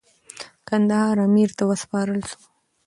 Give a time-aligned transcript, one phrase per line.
[0.67, 2.37] کندهار امیر ته وسپارل سو.